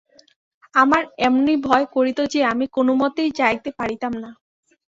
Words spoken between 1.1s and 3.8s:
এমনি ভয় করিত যে, আমি কোনোমতেই যাইতে